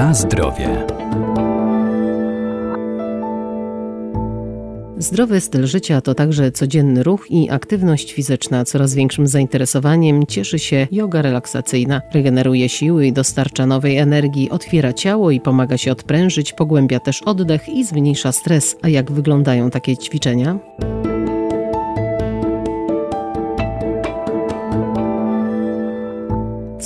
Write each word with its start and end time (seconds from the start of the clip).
Na 0.00 0.14
zdrowie. 0.14 0.86
Zdrowy 4.98 5.40
styl 5.40 5.66
życia 5.66 6.00
to 6.00 6.14
także 6.14 6.52
codzienny 6.52 7.02
ruch 7.02 7.30
i 7.30 7.50
aktywność 7.50 8.12
fizyczna. 8.12 8.64
Coraz 8.64 8.94
większym 8.94 9.26
zainteresowaniem 9.26 10.26
cieszy 10.26 10.58
się 10.58 10.86
yoga 10.92 11.22
relaksacyjna. 11.22 12.02
Regeneruje 12.14 12.68
siły 12.68 13.06
i 13.06 13.12
dostarcza 13.12 13.66
nowej 13.66 13.96
energii, 13.96 14.50
otwiera 14.50 14.92
ciało 14.92 15.30
i 15.30 15.40
pomaga 15.40 15.78
się 15.78 15.92
odprężyć, 15.92 16.52
pogłębia 16.52 17.00
też 17.00 17.22
oddech 17.22 17.68
i 17.68 17.84
zmniejsza 17.84 18.32
stres. 18.32 18.76
A 18.82 18.88
jak 18.88 19.12
wyglądają 19.12 19.70
takie 19.70 19.96
ćwiczenia? 19.96 20.58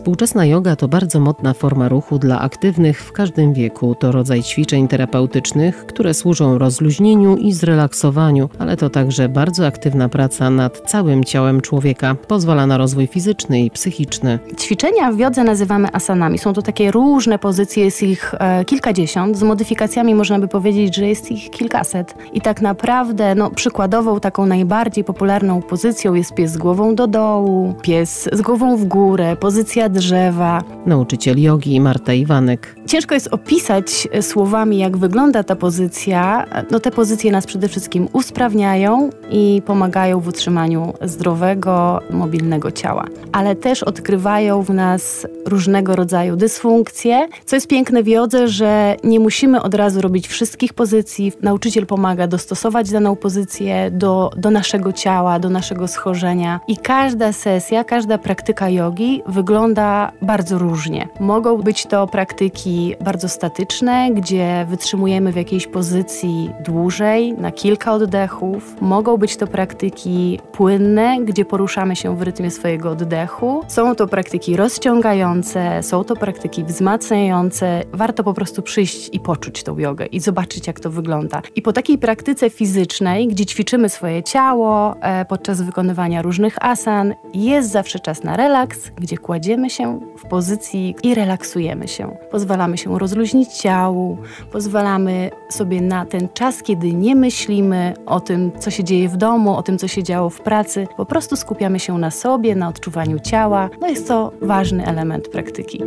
Współczesna 0.00 0.46
yoga 0.46 0.76
to 0.76 0.88
bardzo 0.88 1.20
modna 1.20 1.54
forma 1.54 1.88
ruchu 1.88 2.18
dla 2.18 2.40
aktywnych 2.40 3.02
w 3.02 3.12
każdym 3.12 3.52
wieku. 3.52 3.94
To 3.94 4.12
rodzaj 4.12 4.42
ćwiczeń 4.42 4.88
terapeutycznych, 4.88 5.86
które 5.86 6.14
służą 6.14 6.58
rozluźnieniu 6.58 7.36
i 7.36 7.52
zrelaksowaniu, 7.52 8.48
ale 8.58 8.76
to 8.76 8.90
także 8.90 9.28
bardzo 9.28 9.66
aktywna 9.66 10.08
praca 10.08 10.50
nad 10.50 10.80
całym 10.90 11.24
ciałem 11.24 11.60
człowieka. 11.60 12.14
Pozwala 12.28 12.66
na 12.66 12.78
rozwój 12.78 13.06
fizyczny 13.06 13.60
i 13.60 13.70
psychiczny. 13.70 14.38
Ćwiczenia 14.60 15.12
w 15.12 15.18
jodze 15.18 15.44
nazywamy 15.44 15.88
asanami. 15.92 16.38
Są 16.38 16.52
to 16.52 16.62
takie 16.62 16.90
różne 16.90 17.38
pozycje, 17.38 17.84
jest 17.84 18.02
ich 18.02 18.34
e, 18.38 18.64
kilkadziesiąt. 18.64 19.36
Z 19.36 19.42
modyfikacjami 19.42 20.14
można 20.14 20.38
by 20.38 20.48
powiedzieć, 20.48 20.96
że 20.96 21.06
jest 21.06 21.30
ich 21.30 21.50
kilkaset. 21.50 22.14
I 22.32 22.40
tak 22.40 22.62
naprawdę, 22.62 23.34
no, 23.34 23.50
przykładową 23.50 24.20
taką 24.20 24.46
najbardziej 24.46 25.04
popularną 25.04 25.62
pozycją 25.62 26.14
jest 26.14 26.34
pies 26.34 26.52
z 26.52 26.56
głową 26.56 26.94
do 26.94 27.06
dołu, 27.06 27.74
pies 27.82 28.28
z 28.32 28.40
głową 28.42 28.76
w 28.76 28.84
górę, 28.84 29.36
pozycja 29.36 29.89
drzewa. 29.90 30.62
Nauczyciel 30.86 31.40
jogi 31.42 31.80
Marta 31.80 32.12
Iwanek. 32.12 32.76
Ciężko 32.90 33.14
jest 33.14 33.28
opisać 33.30 34.08
e, 34.12 34.22
słowami, 34.22 34.78
jak 34.78 34.96
wygląda 34.96 35.42
ta 35.42 35.56
pozycja. 35.56 36.46
No 36.70 36.80
te 36.80 36.90
pozycje 36.90 37.32
nas 37.32 37.46
przede 37.46 37.68
wszystkim 37.68 38.08
usprawniają 38.12 39.10
i 39.30 39.62
pomagają 39.66 40.20
w 40.20 40.28
utrzymaniu 40.28 40.94
zdrowego, 41.02 42.00
mobilnego 42.10 42.70
ciała. 42.70 43.04
Ale 43.32 43.56
też 43.56 43.82
odkrywają 43.82 44.62
w 44.62 44.70
nas 44.70 45.26
różnego 45.46 45.96
rodzaju 45.96 46.36
dysfunkcje. 46.36 47.28
Co 47.44 47.56
jest 47.56 47.68
piękne 47.68 48.02
w 48.02 48.08
jodze, 48.08 48.48
że 48.48 48.96
nie 49.04 49.20
musimy 49.20 49.62
od 49.62 49.74
razu 49.74 50.00
robić 50.00 50.28
wszystkich 50.28 50.74
pozycji. 50.74 51.32
Nauczyciel 51.42 51.86
pomaga 51.86 52.26
dostosować 52.26 52.90
daną 52.90 53.16
pozycję 53.16 53.90
do, 53.90 54.30
do 54.36 54.50
naszego 54.50 54.92
ciała, 54.92 55.38
do 55.38 55.50
naszego 55.50 55.88
schorzenia. 55.88 56.60
I 56.68 56.76
każda 56.76 57.32
sesja, 57.32 57.84
każda 57.84 58.18
praktyka 58.18 58.68
jogi 58.68 59.22
wygląda 59.26 60.12
bardzo 60.22 60.58
różnie. 60.58 61.08
Mogą 61.20 61.56
być 61.56 61.86
to 61.86 62.06
praktyki 62.06 62.79
bardzo 63.00 63.28
statyczne, 63.28 64.10
gdzie 64.12 64.66
wytrzymujemy 64.68 65.32
w 65.32 65.36
jakiejś 65.36 65.66
pozycji 65.66 66.50
dłużej, 66.64 67.32
na 67.32 67.52
kilka 67.52 67.92
oddechów. 67.92 68.76
Mogą 68.80 69.16
być 69.16 69.36
to 69.36 69.46
praktyki 69.46 70.40
płynne, 70.52 71.16
gdzie 71.24 71.44
poruszamy 71.44 71.96
się 71.96 72.16
w 72.16 72.22
rytmie 72.22 72.50
swojego 72.50 72.90
oddechu. 72.90 73.64
Są 73.68 73.94
to 73.94 74.06
praktyki 74.06 74.56
rozciągające, 74.56 75.82
są 75.82 76.04
to 76.04 76.16
praktyki 76.16 76.64
wzmacniające. 76.64 77.82
Warto 77.92 78.24
po 78.24 78.34
prostu 78.34 78.62
przyjść 78.62 79.10
i 79.12 79.20
poczuć 79.20 79.62
tą 79.62 79.78
jogę 79.78 80.06
i 80.06 80.20
zobaczyć, 80.20 80.66
jak 80.66 80.80
to 80.80 80.90
wygląda. 80.90 81.42
I 81.56 81.62
po 81.62 81.72
takiej 81.72 81.98
praktyce 81.98 82.50
fizycznej, 82.50 83.28
gdzie 83.28 83.46
ćwiczymy 83.46 83.88
swoje 83.88 84.22
ciało 84.22 84.96
e, 85.00 85.24
podczas 85.24 85.62
wykonywania 85.62 86.22
różnych 86.22 86.64
asan, 86.64 87.14
jest 87.34 87.70
zawsze 87.70 87.98
czas 88.00 88.24
na 88.24 88.36
relaks, 88.36 88.90
gdzie 88.96 89.18
kładziemy 89.18 89.70
się 89.70 90.00
w 90.16 90.28
pozycji 90.28 90.94
i 91.02 91.14
relaksujemy 91.14 91.88
się. 91.88 92.16
Pozwalamy 92.30 92.69
się 92.76 92.98
rozluźnić 92.98 93.48
ciału, 93.48 94.18
pozwalamy 94.52 95.30
sobie 95.48 95.80
na 95.80 96.06
ten 96.06 96.28
czas, 96.34 96.62
kiedy 96.62 96.92
nie 96.92 97.16
myślimy 97.16 97.94
o 98.06 98.20
tym, 98.20 98.52
co 98.58 98.70
się 98.70 98.84
dzieje 98.84 99.08
w 99.08 99.16
domu, 99.16 99.56
o 99.56 99.62
tym, 99.62 99.78
co 99.78 99.88
się 99.88 100.02
działo 100.02 100.30
w 100.30 100.40
pracy. 100.40 100.86
Po 100.96 101.06
prostu 101.06 101.36
skupiamy 101.36 101.80
się 101.80 101.98
na 101.98 102.10
sobie, 102.10 102.54
na 102.54 102.68
odczuwaniu 102.68 103.18
ciała. 103.18 103.70
No 103.80 103.88
jest 103.88 104.08
to 104.08 104.32
ważny 104.42 104.86
element 104.86 105.28
praktyki. 105.28 105.82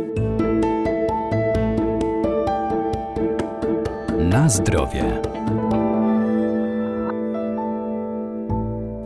Na 4.18 4.48
zdrowie. 4.48 5.33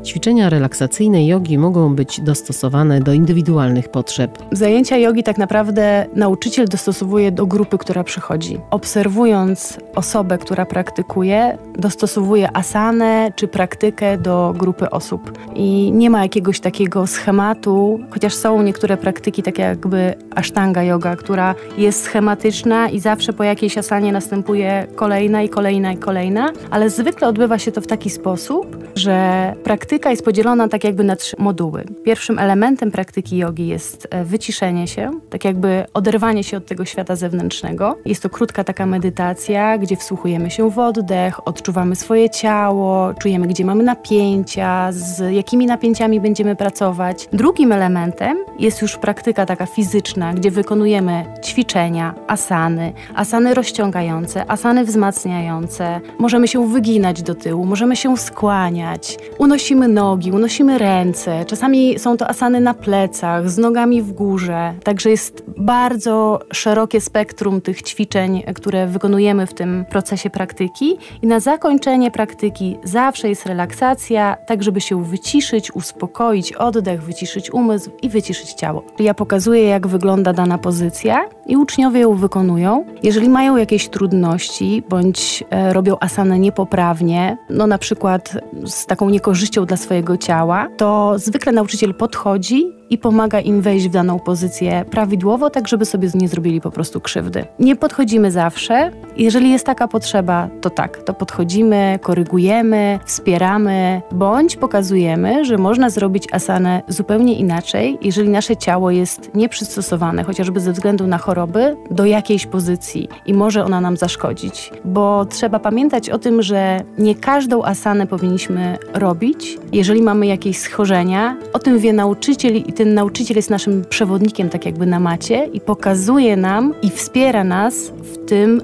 Ćwiczenia 0.09 0.51
relaksacyjne 0.51 1.27
jogi 1.27 1.59
mogą 1.59 1.95
być 1.95 2.21
dostosowane 2.21 3.01
do 3.01 3.13
indywidualnych 3.13 3.89
potrzeb. 3.89 4.39
Zajęcia 4.53 4.97
jogi 4.97 5.23
tak 5.23 5.39
naprawdę 5.39 6.07
nauczyciel 6.15 6.69
dostosowuje 6.69 7.33
do 7.33 7.47
grupy, 7.47 7.79
która 7.79 8.05
przychodzi. 8.05 8.59
Obserwując 8.71 9.79
osobę, 9.95 10.39
która 10.39 10.67
praktykuje, 10.67 11.59
dostosowuje 11.79 12.57
asanę 12.57 13.33
czy 13.37 13.49
praktykę 13.49 14.19
do 14.19 14.55
grupy 14.59 14.91
osób. 14.91 15.39
I 15.55 15.93
nie 15.93 16.11
ma 16.11 16.23
jakiegoś 16.23 16.61
takiego 16.61 17.07
schematu, 17.07 18.01
chociaż 18.11 18.35
są 18.35 18.63
niektóre 18.63 18.97
praktyki, 18.97 19.43
takie 19.43 19.63
jakby 19.63 20.15
ashtanga 20.35 20.83
yoga, 20.83 21.17
która 21.17 21.55
jest 21.79 22.03
schematyczna 22.03 22.89
i 22.89 23.01
zawsze 23.01 23.33
po 23.33 23.45
jakiejś 23.45 23.79
asanie 23.79 24.13
następuje 24.13 24.87
kolejna 24.95 25.43
i 25.43 25.49
kolejna 25.49 25.93
i 25.93 25.97
kolejna, 25.97 26.51
ale 26.71 26.91
zwykle 26.91 27.29
odbywa 27.29 27.59
się 27.59 27.73
to 27.73 27.81
w 27.81 27.87
taki 27.87 28.11
sposób, 28.11 28.77
że 28.95 29.55
praktyka 29.99 30.11
jest 30.11 30.25
podzielona 30.25 30.69
tak 30.69 30.85
jakby 30.85 31.05
na 31.05 31.17
trzy 31.17 31.37
moduły. 31.39 31.85
Pierwszym 32.05 32.39
elementem 32.39 32.91
praktyki 32.91 33.37
jogi 33.37 33.67
jest 33.67 34.09
e, 34.11 34.25
wyciszenie 34.25 34.87
się, 34.87 35.11
tak 35.31 35.45
jakby 35.45 35.85
oderwanie 35.95 36.45
się 36.45 36.57
od 36.57 36.67
tego 36.67 36.85
świata 36.85 37.17
zewnętrznego. 37.17 37.97
Jest 38.05 38.23
to 38.23 38.31
krótka 38.31 38.65
taka 38.65 38.87
medytacja, 38.87 39.79
gdzie 39.79 39.97
wsłuchujemy 39.97 40.51
się 40.51 40.71
w 40.71 40.79
oddech, 40.79 41.49
odczuwamy 41.49 41.97
swoje 41.97 42.31
ciało, 42.31 43.15
czujemy, 43.15 43.47
gdzie 43.47 43.65
mamy 43.65 43.85
napięcia, 43.85 44.89
z 44.93 45.33
jakimi 45.33 45.67
napięciami 45.67 46.21
będziemy 46.21 46.57
pracować. 46.57 47.29
Drugim 47.33 47.73
elementem 47.73 48.37
jest 48.59 48.83
już 48.83 48.97
praktyka 48.97 49.47
taka 49.47 49.67
fizyczna, 49.67 50.35
gdzie 50.35 50.51
wykonujemy 50.51 51.25
ćwiczenia, 51.45 52.15
asany, 52.27 52.93
asany 53.15 53.55
rozciągające, 53.55 54.51
asany 54.51 54.85
wzmacniające. 54.85 56.01
Możemy 56.19 56.49
się 56.49 56.69
wyginać 56.69 57.23
do 57.23 57.35
tyłu, 57.35 57.65
możemy 57.65 57.97
się 57.97 58.17
skłaniać, 58.17 59.19
Unosimy 59.39 59.78
nogi, 59.87 60.33
unosimy 60.33 60.79
ręce. 60.79 61.45
Czasami 61.45 61.99
są 61.99 62.17
to 62.17 62.29
asany 62.29 62.61
na 62.61 62.75
plecach, 62.75 63.51
z 63.51 63.59
nogami 63.59 64.03
w 64.03 64.13
górze. 64.13 64.75
Także 64.85 65.11
jest 65.11 65.45
bardzo 65.57 66.41
szerokie 66.53 67.01
spektrum 67.01 67.61
tych 67.61 67.83
ćwiczeń, 67.83 68.43
które 68.55 68.87
wykonujemy 68.87 69.47
w 69.47 69.55
tym 69.55 69.85
procesie 69.91 70.31
praktyki. 70.31 70.97
I 71.23 71.27
na 71.27 71.41
zakończenie 71.41 72.11
praktyki 72.11 72.79
zawsze 72.85 73.29
jest 73.29 73.47
relaksacja, 73.47 74.37
tak 74.47 74.63
żeby 74.63 74.81
się 74.81 75.05
wyciszyć, 75.05 75.75
uspokoić 75.75 76.53
oddech, 76.53 77.03
wyciszyć 77.03 77.53
umysł 77.53 77.91
i 78.03 78.09
wyciszyć 78.09 78.53
ciało. 78.53 78.83
Ja 78.99 79.15
pokazuję, 79.15 79.63
jak 79.63 79.87
wygląda 79.87 80.33
dana 80.33 80.59
pozycja 80.59 81.29
i 81.47 81.57
uczniowie 81.57 82.01
ją 82.01 82.15
wykonują. 82.15 82.85
Jeżeli 83.03 83.29
mają 83.29 83.57
jakieś 83.57 83.89
trudności 83.89 84.83
bądź 84.89 85.45
e, 85.51 85.73
robią 85.73 85.97
asanę 86.01 86.39
niepoprawnie, 86.39 87.37
no 87.51 87.67
na 87.67 87.79
przykład 87.79 88.39
z 88.67 88.87
taką 88.87 89.11
niekorzyścią 89.11 89.67
dla 89.69 89.77
swojego 89.77 90.17
ciała, 90.17 90.69
to 90.77 91.19
zwykle 91.19 91.53
nauczyciel 91.53 91.95
podchodzi 91.95 92.73
i 92.91 92.99
pomaga 92.99 93.41
im 93.41 93.61
wejść 93.61 93.89
w 93.89 93.91
daną 93.91 94.19
pozycję 94.19 94.85
prawidłowo, 94.91 95.51
tak 95.51 95.69
żeby 95.69 95.85
sobie 95.85 96.09
nie 96.15 96.29
zrobili 96.29 96.61
po 96.61 96.71
prostu 96.71 97.01
krzywdy. 97.01 97.45
Nie 97.59 97.77
podchodzimy 97.77 98.31
zawsze. 98.31 98.91
Jeżeli 99.19 99.51
jest 99.51 99.67
taka 99.67 99.89
potrzeba, 99.89 100.49
to 100.61 100.71
tak, 100.71 101.03
to 101.03 101.15
podchodzimy, 101.15 101.99
korygujemy, 102.03 102.99
wspieramy, 103.05 104.03
bądź 104.13 104.57
pokazujemy, 104.57 105.45
że 105.45 105.59
można 105.59 105.91
zrobić 105.91 106.25
asanę 106.33 106.83
zupełnie 106.89 107.35
inaczej, 107.35 107.99
jeżeli 108.03 108.29
nasze 108.29 108.57
ciało 108.57 108.91
jest 108.91 109.35
nieprzystosowane, 109.35 110.25
chociażby 110.25 110.61
ze 110.61 110.73
względu 110.73 111.07
na 111.07 111.19
choroby, 111.19 111.77
do 111.91 112.05
jakiejś 112.05 112.47
pozycji 112.47 113.09
i 113.27 113.35
może 113.35 113.65
ona 113.65 113.81
nam 113.81 113.97
zaszkodzić. 113.97 114.73
Bo 114.85 115.25
trzeba 115.25 115.59
pamiętać 115.59 116.11
o 116.11 116.19
tym, 116.19 116.43
że 116.43 116.81
nie 116.99 117.15
każdą 117.15 117.65
asanę 117.65 118.07
powinniśmy 118.07 118.79
robić, 118.95 119.59
jeżeli 119.73 120.03
mamy 120.03 120.27
jakieś 120.27 120.59
schorzenia. 120.59 121.37
O 121.53 121.59
tym 121.59 121.79
wie 121.79 121.93
nauczyciel 121.93 122.57
i 122.57 122.73
ten 122.73 122.95
nauczyciel 122.95 123.37
jest 123.37 123.51
naszym 123.51 123.85
przewodnikiem, 123.85 124.49
tak 124.49 124.67
jakby 124.67 124.87
na 124.87 125.01
macie, 125.01 125.45
i 125.53 125.61
pokazuje 125.61 126.37
nam 126.37 126.75
i 126.83 126.91
wspiera 126.91 127.45
nas 127.45 127.75
w 127.89 128.29
tym, 128.29 128.63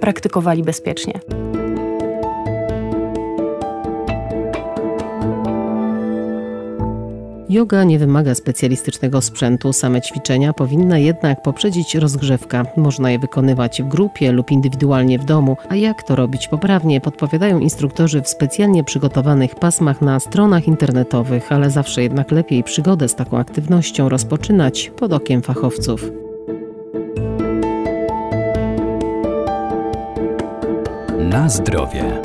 praktykowali 0.00 0.62
bezpiecznie. 0.62 1.20
Yoga 7.54 7.84
nie 7.84 7.98
wymaga 7.98 8.34
specjalistycznego 8.34 9.20
sprzętu, 9.20 9.72
same 9.72 10.02
ćwiczenia 10.02 10.52
powinna 10.52 10.98
jednak 10.98 11.42
poprzedzić 11.42 11.94
rozgrzewka. 11.94 12.66
Można 12.76 13.10
je 13.10 13.18
wykonywać 13.18 13.82
w 13.82 13.88
grupie 13.88 14.32
lub 14.32 14.50
indywidualnie 14.50 15.18
w 15.18 15.24
domu, 15.24 15.56
a 15.68 15.76
jak 15.76 16.02
to 16.02 16.16
robić 16.16 16.48
poprawnie, 16.48 17.00
podpowiadają 17.00 17.58
instruktorzy 17.58 18.22
w 18.22 18.28
specjalnie 18.28 18.84
przygotowanych 18.84 19.54
pasmach 19.54 20.02
na 20.02 20.20
stronach 20.20 20.68
internetowych, 20.68 21.52
ale 21.52 21.70
zawsze 21.70 22.02
jednak 22.02 22.30
lepiej 22.30 22.64
przygodę 22.64 23.08
z 23.08 23.14
taką 23.14 23.38
aktywnością 23.38 24.08
rozpoczynać 24.08 24.92
pod 24.96 25.12
okiem 25.12 25.42
fachowców. 25.42 26.23
Na 31.34 31.48
zdrowie. 31.48 32.20